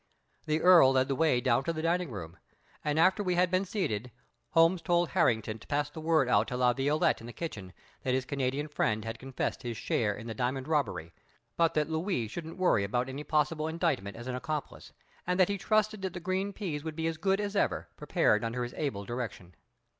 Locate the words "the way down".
1.09-1.63